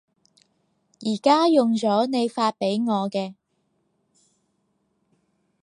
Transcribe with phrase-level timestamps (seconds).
[1.01, 3.35] 而家用咗你發畀我嘅